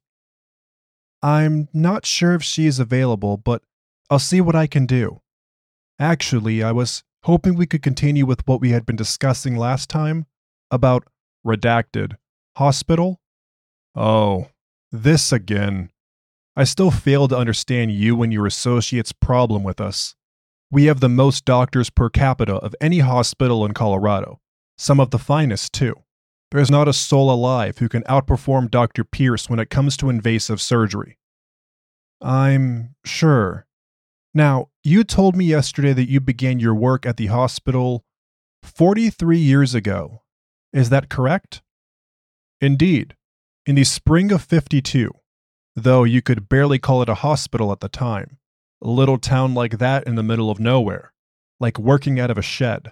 I'm 1.22 1.70
not 1.74 2.06
sure 2.06 2.34
if 2.34 2.44
she 2.44 2.66
is 2.66 2.80
available, 2.80 3.38
but 3.38 3.62
I'll 4.10 4.20
see 4.20 4.42
what 4.42 4.56
I 4.56 4.68
can 4.68 4.86
do. 4.86 5.22
Actually, 6.00 6.62
I 6.62 6.72
was 6.72 7.04
hoping 7.24 7.56
we 7.56 7.66
could 7.66 7.82
continue 7.82 8.26
with 8.26 8.48
what 8.48 8.60
we 8.60 8.72
had 8.72 8.86
been 8.86 8.96
discussing 8.96 9.56
last 9.56 9.90
time 9.90 10.26
about 10.70 11.08
redacted 11.46 12.18
hospital. 12.58 13.20
Oh, 13.96 14.50
this 14.92 15.32
again. 15.32 15.92
I 16.56 16.64
still 16.64 16.92
fail 16.92 17.28
to 17.28 17.38
understand 17.38 17.92
you 17.92 18.22
and 18.24 18.32
your 18.32 18.46
associates' 18.46 19.12
problem 19.12 19.64
with 19.64 19.82
us. 19.82 20.16
We 20.72 20.86
have 20.86 21.00
the 21.00 21.10
most 21.10 21.46
doctors 21.46 21.90
per 21.90 22.10
capita 22.10 22.56
of 22.56 22.76
any 22.80 23.00
hospital 23.00 23.66
in 23.66 23.74
Colorado, 23.74 24.40
some 24.78 25.00
of 25.00 25.12
the 25.12 25.20
finest, 25.20 25.74
too. 25.74 25.96
There 26.52 26.62
is 26.62 26.72
not 26.72 26.88
a 26.88 26.94
soul 26.94 27.32
alive 27.32 27.80
who 27.80 27.90
can 27.90 28.04
outperform 28.04 28.72
Dr. 28.72 29.04
Pierce 29.04 29.50
when 29.50 29.60
it 29.60 29.70
comes 29.70 29.98
to 29.98 30.10
invasive 30.10 30.62
surgery. 30.62 31.18
I'm 32.22 32.96
sure, 33.04 33.66
now, 34.36 34.68
you 34.84 35.06
told 35.06 35.38
me 35.38 35.46
yesterday 35.46 35.94
that 35.94 36.10
you 36.10 36.20
began 36.20 36.60
your 36.60 36.76
work 36.76 37.06
at 37.06 37.16
the 37.16 37.28
hospital 37.28 38.04
43 38.64 39.38
years 39.38 39.74
ago. 39.74 40.24
Is 40.74 40.90
that 40.90 41.10
correct? 41.10 41.62
Indeed, 42.60 43.16
in 43.66 43.76
the 43.76 43.86
spring 43.86 44.34
of 44.34 44.44
52, 44.44 45.10
though 45.76 46.04
you 46.04 46.22
could 46.22 46.50
barely 46.50 46.80
call 46.80 47.02
it 47.02 47.10
a 47.10 47.16
hospital 47.16 47.72
at 47.72 47.80
the 47.80 47.90
time. 47.90 48.38
A 48.82 48.88
little 48.88 49.18
town 49.18 49.54
like 49.54 49.78
that 49.80 50.06
in 50.06 50.16
the 50.16 50.24
middle 50.24 50.50
of 50.50 50.60
nowhere, 50.60 51.14
like 51.60 51.80
working 51.80 52.20
out 52.20 52.32
of 52.32 52.38
a 52.38 52.42
shed. 52.42 52.92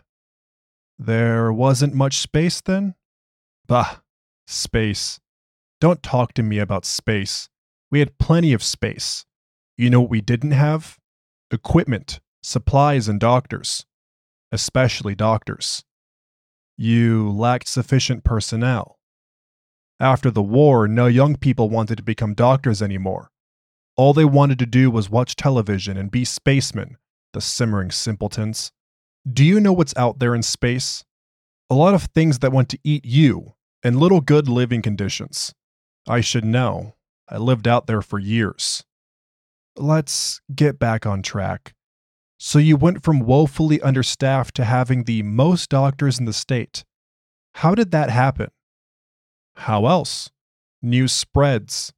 There 0.97 1.51
wasn't 1.51 1.93
much 1.93 2.17
space 2.17 2.61
then? 2.61 2.95
Bah, 3.67 3.97
space. 4.47 5.19
Don't 5.79 6.01
talk 6.01 6.33
to 6.33 6.43
me 6.43 6.59
about 6.59 6.85
space. 6.85 7.49
We 7.91 7.99
had 7.99 8.17
plenty 8.17 8.53
of 8.53 8.63
space. 8.63 9.25
You 9.77 9.89
know 9.89 10.01
what 10.01 10.09
we 10.09 10.21
didn't 10.21 10.51
have? 10.51 10.97
equipment, 11.53 12.19
supplies, 12.41 13.07
and 13.07 13.19
doctors, 13.19 13.85
especially 14.51 15.15
doctors. 15.15 15.85
You 16.75 17.29
lacked 17.29 17.67
sufficient 17.67 18.23
personnel. 18.23 18.97
After 20.03 20.29
the 20.29 20.43
war, 20.43 20.85
no 20.85 21.07
young 21.07 21.37
people 21.37 21.69
wanted 21.69 21.95
to 21.95 22.03
become 22.03 22.33
doctors 22.33 22.81
anymore. 22.81 23.31
All 23.95 24.11
they 24.11 24.25
wanted 24.25 24.59
to 24.59 24.65
do 24.65 24.91
was 24.91 25.09
watch 25.09 25.33
television 25.37 25.95
and 25.95 26.11
be 26.11 26.25
spacemen, 26.25 26.97
the 27.31 27.39
simmering 27.39 27.89
simpletons. 27.89 28.73
Do 29.31 29.45
you 29.45 29.61
know 29.61 29.71
what's 29.71 29.95
out 29.95 30.19
there 30.19 30.35
in 30.35 30.43
space? 30.43 31.05
A 31.69 31.75
lot 31.75 31.93
of 31.93 32.09
things 32.13 32.39
that 32.39 32.51
want 32.51 32.67
to 32.67 32.79
eat 32.83 33.05
you, 33.05 33.53
and 33.81 33.97
little 33.97 34.19
good 34.19 34.49
living 34.49 34.81
conditions. 34.81 35.53
I 36.05 36.19
should 36.19 36.43
know. 36.43 36.95
I 37.29 37.37
lived 37.37 37.65
out 37.65 37.87
there 37.87 38.01
for 38.01 38.19
years. 38.19 38.83
Let's 39.77 40.41
get 40.53 40.79
back 40.79 41.05
on 41.05 41.21
track. 41.21 41.75
So 42.37 42.59
you 42.59 42.75
went 42.75 43.05
from 43.05 43.21
woefully 43.21 43.79
understaffed 43.81 44.53
to 44.55 44.65
having 44.65 45.05
the 45.05 45.23
most 45.23 45.69
doctors 45.69 46.19
in 46.19 46.25
the 46.25 46.33
state. 46.33 46.83
How 47.53 47.73
did 47.73 47.91
that 47.91 48.09
happen? 48.09 48.49
How 49.55 49.85
else? 49.85 50.29
News 50.81 51.11
spreads. 51.11 51.93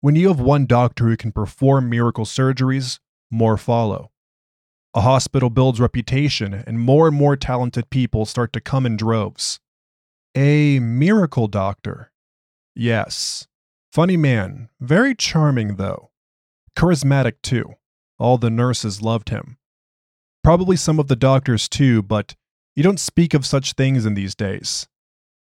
When 0.00 0.16
you 0.16 0.28
have 0.28 0.40
one 0.40 0.66
doctor 0.66 1.04
who 1.04 1.16
can 1.16 1.32
perform 1.32 1.88
miracle 1.88 2.24
surgeries, 2.24 2.98
more 3.30 3.56
follow. 3.56 4.10
A 4.94 5.02
hospital 5.02 5.50
builds 5.50 5.80
reputation, 5.80 6.54
and 6.54 6.80
more 6.80 7.08
and 7.08 7.16
more 7.16 7.36
talented 7.36 7.90
people 7.90 8.24
start 8.24 8.52
to 8.54 8.60
come 8.60 8.86
in 8.86 8.96
droves. 8.96 9.60
A 10.34 10.78
miracle 10.78 11.46
doctor. 11.46 12.10
Yes. 12.74 13.46
Funny 13.92 14.16
man, 14.16 14.68
very 14.80 15.14
charming 15.14 15.76
though. 15.76 16.10
Charismatic, 16.76 17.34
too. 17.42 17.74
All 18.18 18.38
the 18.38 18.50
nurses 18.50 19.02
loved 19.02 19.30
him. 19.30 19.58
Probably 20.44 20.76
some 20.76 20.98
of 20.98 21.08
the 21.08 21.16
doctors, 21.16 21.68
too, 21.68 22.02
but 22.02 22.34
you 22.76 22.82
don't 22.82 23.00
speak 23.00 23.34
of 23.34 23.44
such 23.44 23.72
things 23.72 24.06
in 24.06 24.14
these 24.14 24.34
days. 24.34 24.86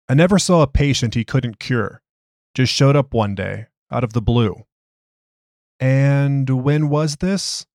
I 0.09 0.13
never 0.13 0.37
saw 0.37 0.61
a 0.61 0.67
patient 0.67 1.15
he 1.15 1.23
couldn't 1.23 1.59
cure. 1.59 2.01
Just 2.53 2.73
showed 2.73 2.95
up 2.95 3.13
one 3.13 3.35
day, 3.35 3.67
out 3.91 4.03
of 4.03 4.13
the 4.13 4.21
blue. 4.21 4.65
And 5.79 6.49
when 6.49 6.89
was 6.89 7.17
this? 7.17 7.65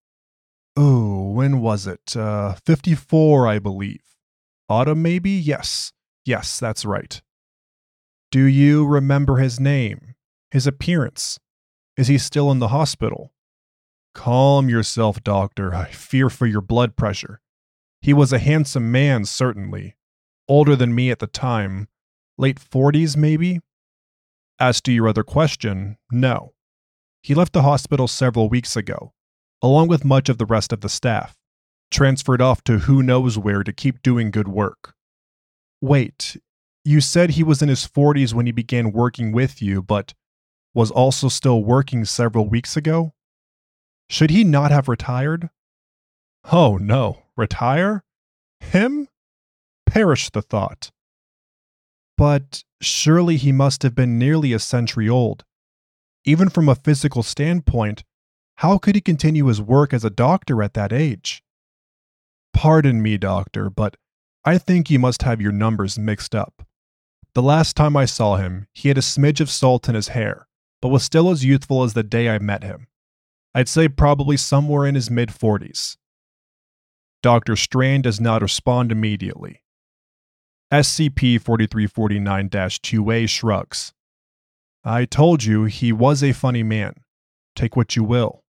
Oh, 0.77 1.31
when 1.31 1.61
was 1.61 1.87
it? 1.87 2.17
Uh, 2.17 2.55
54, 2.65 3.47
I 3.49 3.59
believe. 3.59 4.03
Autumn, 4.69 5.03
maybe? 5.03 5.31
Yes. 5.31 5.93
Yes, 6.25 6.61
that's 6.61 6.85
right. 6.85 7.21
Do 8.31 8.45
you 8.45 8.87
remember 8.87 9.39
his 9.39 9.59
name? 9.59 10.15
His 10.51 10.67
appearance? 10.67 11.39
Is 11.97 12.09
he 12.09 12.19
still 12.19 12.51
in 12.51 12.59
the 12.59 12.69
hospital? 12.69 13.33
Calm 14.15 14.69
yourself, 14.69 15.23
doctor. 15.25 15.75
I 15.75 15.87
fear 15.87 16.29
for 16.29 16.47
your 16.47 16.61
blood 16.61 16.97
pressure. 16.97 17.41
He 18.01 18.13
was 18.13 18.33
a 18.33 18.39
handsome 18.39 18.93
man, 18.93 19.25
certainly. 19.25 19.97
Older 20.49 20.77
than 20.77 20.95
me 20.95 21.11
at 21.11 21.19
the 21.19 21.27
time. 21.27 21.89
Late 22.39 22.61
40s, 22.61 23.17
maybe? 23.17 23.59
As 24.61 24.81
to 24.83 24.93
your 24.93 25.09
other 25.09 25.25
question, 25.25 25.99
no. 26.13 26.53
He 27.21 27.35
left 27.35 27.53
the 27.53 27.63
hospital 27.63 28.07
several 28.07 28.49
weeks 28.49 28.77
ago, 28.77 29.13
along 29.61 29.89
with 29.89 30.05
much 30.05 30.29
of 30.29 30.39
the 30.39 30.47
rest 30.47 30.73
of 30.73 30.81
the 30.81 30.89
staff, 30.89 31.37
transferred 31.91 32.41
off 32.41 32.63
to 32.65 32.79
who 32.79 33.03
knows 33.03 33.37
where 33.37 33.65
to 33.65 33.73
keep 33.73 34.03
doing 34.03 34.31
good 34.31 34.47
work. 34.47 34.95
Wait, 35.81 36.37
you 36.85 37.01
said 37.01 37.31
he 37.31 37.43
was 37.43 37.61
in 37.61 37.69
his 37.69 37.87
40s 37.87 38.33
when 38.33 38.47
he 38.47 38.53
began 38.53 38.93
working 38.93 39.33
with 39.33 39.61
you, 39.61 39.83
but 39.83 40.15
was 40.75 40.93
also 40.93 41.29
still 41.29 41.65
working 41.65 42.05
several 42.05 42.49
weeks 42.49 42.77
ago? 42.77 43.15
Should 44.09 44.31
he 44.31 44.45
not 44.45 44.71
have 44.71 44.89
retired? 44.89 45.51
Oh 46.53 46.77
no, 46.77 47.25
retire? 47.37 48.05
Him? 48.61 49.09
Perish 49.87 50.31
the 50.31 50.43
thought. 50.43 50.93
But 52.19 52.65
surely 52.83 53.37
he 53.37 53.53
must 53.53 53.85
have 53.85 53.95
been 53.95 54.19
nearly 54.19 54.53
a 54.53 54.59
century 54.59 55.09
old. 55.09 55.45
Even 56.25 56.49
from 56.49 56.69
a 56.69 56.75
physical 56.75 57.23
standpoint, 57.23 58.03
how 58.57 58.77
could 58.77 58.97
he 58.97 59.01
continue 59.01 59.47
his 59.47 59.63
work 59.63 59.95
as 59.95 60.05
a 60.05 60.11
doctor 60.11 60.61
at 60.63 60.75
that 60.75 60.93
age? 60.93 61.45
Pardon 62.53 63.01
me, 63.01 63.19
doctor, 63.19 63.71
but 63.71 63.97
I 64.45 64.59
think 64.59 64.91
you 64.91 64.99
must 64.99 65.23
have 65.23 65.41
your 65.41 65.53
numbers 65.53 65.97
mixed 65.97 66.35
up. 66.35 66.67
The 67.35 67.43
last 67.43 67.77
time 67.77 67.97
I 67.97 68.05
saw 68.05 68.35
him, 68.35 68.67
he 68.73 68.89
had 68.89 68.99
a 68.99 69.03
smidge 69.03 69.41
of 69.41 69.49
salt 69.49 69.89
in 69.89 69.95
his 69.95 70.09
hair, 70.09 70.49
but 70.83 70.89
was 70.89 71.05
still 71.05 71.31
as 71.31 71.45
youthful 71.45 71.85
as 71.85 71.95
the 71.95 72.03
day 72.03 72.29
I 72.29 72.41
met 72.41 72.65
him. 72.65 72.89
I'd 73.55 73.69
say 73.69 73.87
probably 73.87 74.37
somewhere 74.37 74.87
in 74.87 74.97
his 74.97 75.09
mid 75.09 75.29
40s. 75.29 75.99
Dr. 77.23 77.55
Strand 77.55 78.03
does 78.03 78.21
not 78.21 78.43
respond 78.43 78.91
immediately. 78.91 79.63
SCP 80.73 81.41
4349 81.41 82.51
2A 82.51 83.29
shrugs. 83.29 83.95
I 84.85 85.07
told 85.07 85.43
you 85.43 85.65
he 85.65 85.93
was 85.93 86.23
a 86.23 86.33
funny 86.33 86.63
man. 86.63 86.93
Take 87.57 87.75
what 87.75 87.97
you 87.97 88.05
will. 88.05 88.45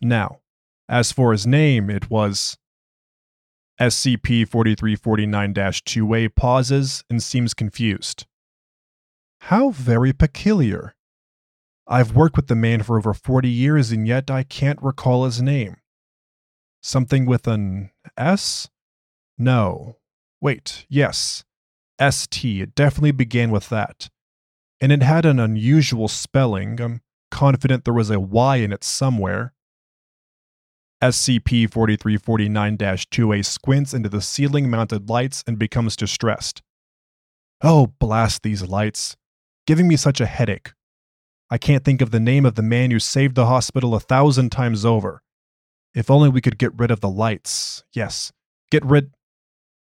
Now, 0.00 0.40
as 0.88 1.12
for 1.12 1.30
his 1.30 1.46
name, 1.46 1.88
it 1.88 2.10
was. 2.10 2.58
SCP 3.80 4.46
4349 4.48 5.54
2A 5.54 6.34
pauses 6.34 7.04
and 7.08 7.22
seems 7.22 7.54
confused. 7.54 8.26
How 9.42 9.70
very 9.70 10.12
peculiar. 10.12 10.94
I've 11.86 12.14
worked 12.14 12.36
with 12.36 12.48
the 12.48 12.56
man 12.56 12.82
for 12.82 12.98
over 12.98 13.14
40 13.14 13.48
years 13.48 13.92
and 13.92 14.06
yet 14.06 14.30
I 14.30 14.42
can't 14.42 14.82
recall 14.82 15.24
his 15.24 15.40
name. 15.40 15.76
Something 16.82 17.24
with 17.24 17.46
an 17.46 17.90
S? 18.16 18.68
No. 19.38 19.98
Wait, 20.40 20.86
yes. 20.88 21.44
ST. 22.00 22.62
It 22.62 22.74
definitely 22.74 23.12
began 23.12 23.50
with 23.50 23.68
that. 23.68 24.08
And 24.80 24.90
it 24.90 25.02
had 25.02 25.24
an 25.24 25.38
unusual 25.38 26.08
spelling. 26.08 26.80
I'm 26.80 27.00
confident 27.30 27.84
there 27.84 27.94
was 27.94 28.10
a 28.10 28.20
Y 28.20 28.56
in 28.56 28.72
it 28.72 28.84
somewhere. 28.84 29.54
SCP 31.02 31.70
4349 31.70 32.76
2A 32.78 33.44
squints 33.44 33.92
into 33.92 34.08
the 34.08 34.20
ceiling 34.20 34.70
mounted 34.70 35.08
lights 35.08 35.42
and 35.46 35.58
becomes 35.58 35.96
distressed. 35.96 36.62
Oh, 37.60 37.88
blast 37.98 38.42
these 38.42 38.62
lights. 38.62 39.16
Giving 39.66 39.88
me 39.88 39.96
such 39.96 40.20
a 40.20 40.26
headache. 40.26 40.72
I 41.50 41.58
can't 41.58 41.84
think 41.84 42.00
of 42.00 42.12
the 42.12 42.20
name 42.20 42.46
of 42.46 42.54
the 42.54 42.62
man 42.62 42.90
who 42.90 42.98
saved 42.98 43.34
the 43.34 43.46
hospital 43.46 43.94
a 43.94 44.00
thousand 44.00 44.50
times 44.50 44.84
over. 44.84 45.22
If 45.94 46.10
only 46.10 46.28
we 46.28 46.40
could 46.40 46.58
get 46.58 46.72
rid 46.78 46.90
of 46.90 47.00
the 47.00 47.08
lights. 47.08 47.84
Yes, 47.92 48.32
get 48.70 48.84
rid. 48.84 49.12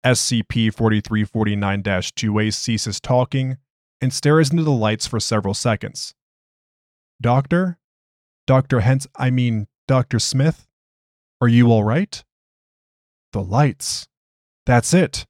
SCP 0.05 0.75
4349 0.75 1.83
2A 1.83 2.53
ceases 2.53 3.01
talking 3.01 3.57
and 4.01 4.13
stares 4.13 4.51
into 4.51 4.65
the 4.65 4.73
lights 4.73 5.07
for 5.07 5.21
several 5.21 5.55
seconds. 5.55 6.15
Doctor? 7.21 7.79
Dr. 8.47 8.81
Hens, 8.81 9.07
I 9.17 9.31
mean, 9.31 9.69
Dr. 9.87 10.19
Smith? 10.19 10.67
Are 11.41 11.49
you 11.49 11.71
all 11.71 11.85
right? 11.85 12.23
The 13.33 13.43
lights. 13.43 14.09
That's 14.67 14.93
it. 14.93 15.27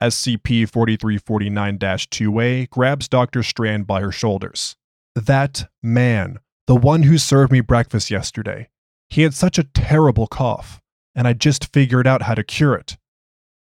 SCP 0.00 0.68
4349 0.68 1.78
2A 1.78 2.70
grabs 2.70 3.08
Dr. 3.08 3.42
Strand 3.42 3.86
by 3.86 4.00
her 4.00 4.12
shoulders. 4.12 4.76
That 5.14 5.68
man, 5.82 6.38
the 6.66 6.76
one 6.76 7.04
who 7.04 7.18
served 7.18 7.52
me 7.52 7.60
breakfast 7.60 8.10
yesterday, 8.10 8.68
he 9.10 9.22
had 9.22 9.34
such 9.34 9.58
a 9.58 9.64
terrible 9.64 10.26
cough, 10.26 10.80
and 11.14 11.28
I 11.28 11.34
just 11.34 11.72
figured 11.72 12.06
out 12.06 12.22
how 12.22 12.34
to 12.34 12.42
cure 12.42 12.74
it. 12.74 12.96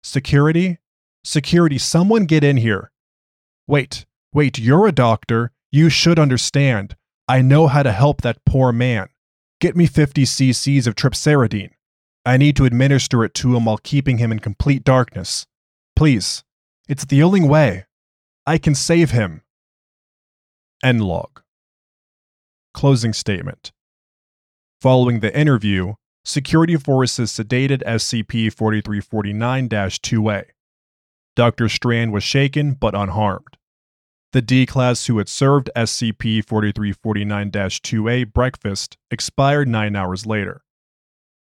Security? 0.05 0.77
Security, 1.23 1.79
someone 1.79 2.25
get 2.25 2.43
in 2.43 2.57
here. 2.57 2.91
Wait, 3.67 4.05
wait, 4.31 4.59
you're 4.59 4.85
a 4.85 4.91
doctor. 4.91 5.51
You 5.71 5.89
should 5.89 6.19
understand. 6.19 6.95
I 7.27 7.41
know 7.41 7.65
how 7.65 7.81
to 7.81 7.91
help 7.91 8.21
that 8.21 8.37
poor 8.45 8.71
man. 8.71 9.09
Get 9.59 9.75
me 9.75 9.87
50 9.87 10.21
cc's 10.21 10.85
of 10.85 10.93
triptacederine. 10.93 11.71
I 12.23 12.37
need 12.37 12.55
to 12.57 12.65
administer 12.65 13.25
it 13.25 13.33
to 13.33 13.55
him 13.55 13.65
while 13.65 13.79
keeping 13.79 14.19
him 14.19 14.31
in 14.31 14.37
complete 14.37 14.83
darkness. 14.83 15.47
Please. 15.95 16.43
It's 16.87 17.05
the 17.05 17.23
only 17.23 17.41
way. 17.41 17.85
I 18.45 18.59
can 18.59 18.75
save 18.75 19.09
him. 19.09 19.41
End 20.83 21.01
log. 21.01 21.41
Closing 22.75 23.11
statement. 23.11 23.71
Following 24.81 25.21
the 25.21 25.35
interview, 25.35 25.95
security 26.25 26.75
forces 26.75 27.31
sedated 27.31 27.83
SCP 27.83 28.51
4349 28.51 29.69
2A. 29.69 30.43
Dr. 31.35 31.69
Strand 31.69 32.11
was 32.11 32.23
shaken 32.23 32.73
but 32.73 32.95
unharmed. 32.95 33.57
The 34.33 34.41
D 34.41 34.65
class 34.65 35.05
who 35.05 35.17
had 35.17 35.29
served 35.29 35.69
SCP 35.75 36.45
4349 36.45 37.51
2A 37.51 38.33
breakfast 38.33 38.97
expired 39.09 39.67
nine 39.69 39.95
hours 39.95 40.25
later. 40.25 40.61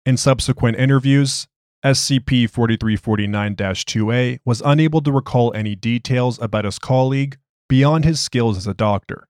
In 0.06 0.18
subsequent 0.18 0.78
interviews, 0.78 1.48
SCP 1.86 2.50
4349 2.50 3.56
2A 3.56 4.40
was 4.44 4.62
unable 4.66 5.02
to 5.02 5.12
recall 5.12 5.54
any 5.54 5.76
details 5.76 6.42
about 6.42 6.66
his 6.66 6.80
colleague 6.80 7.38
beyond 7.68 8.06
his 8.06 8.20
skills 8.20 8.58
as 8.58 8.68
a 8.68 8.74
doctor. 8.74 9.28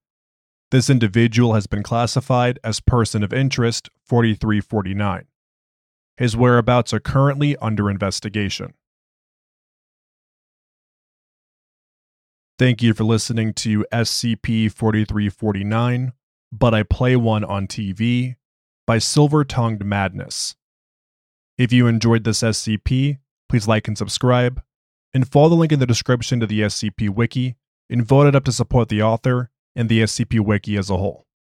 This 0.70 0.88
individual 0.88 1.54
has 1.54 1.66
been 1.66 1.82
classified 1.82 2.58
as 2.62 2.80
Person 2.80 3.22
of 3.22 3.32
Interest 3.32 3.90
4349. 4.06 5.26
His 6.20 6.36
whereabouts 6.36 6.92
are 6.92 7.00
currently 7.00 7.56
under 7.56 7.88
investigation. 7.88 8.74
Thank 12.58 12.82
you 12.82 12.92
for 12.92 13.04
listening 13.04 13.54
to 13.54 13.86
SCP 13.90 14.70
4349, 14.70 16.12
But 16.52 16.74
I 16.74 16.82
Play 16.82 17.16
One 17.16 17.42
on 17.42 17.66
TV 17.66 18.36
by 18.86 18.98
Silver 18.98 19.44
Tongued 19.44 19.82
Madness. 19.82 20.56
If 21.56 21.72
you 21.72 21.86
enjoyed 21.86 22.24
this 22.24 22.42
SCP, 22.42 23.16
please 23.48 23.66
like 23.66 23.88
and 23.88 23.96
subscribe, 23.96 24.62
and 25.14 25.26
follow 25.26 25.48
the 25.48 25.54
link 25.54 25.72
in 25.72 25.80
the 25.80 25.86
description 25.86 26.38
to 26.40 26.46
the 26.46 26.60
SCP 26.60 27.08
Wiki 27.08 27.56
and 27.88 28.04
vote 28.04 28.26
it 28.26 28.36
up 28.36 28.44
to 28.44 28.52
support 28.52 28.90
the 28.90 29.02
author 29.02 29.48
and 29.74 29.88
the 29.88 30.02
SCP 30.02 30.38
Wiki 30.40 30.76
as 30.76 30.90
a 30.90 30.98
whole. 30.98 31.26